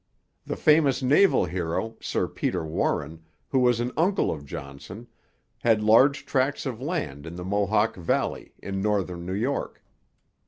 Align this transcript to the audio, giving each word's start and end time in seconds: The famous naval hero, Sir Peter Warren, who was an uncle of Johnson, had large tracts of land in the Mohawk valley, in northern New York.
The 0.47 0.55
famous 0.55 1.03
naval 1.03 1.45
hero, 1.45 1.95
Sir 2.01 2.27
Peter 2.27 2.65
Warren, 2.65 3.23
who 3.49 3.59
was 3.59 3.79
an 3.79 3.91
uncle 3.95 4.31
of 4.31 4.47
Johnson, 4.47 5.05
had 5.59 5.83
large 5.83 6.25
tracts 6.25 6.65
of 6.65 6.81
land 6.81 7.27
in 7.27 7.35
the 7.35 7.45
Mohawk 7.45 7.95
valley, 7.97 8.55
in 8.63 8.81
northern 8.81 9.27
New 9.27 9.33
York. 9.35 9.83